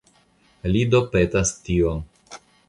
[0.75, 2.03] Li do petas tion.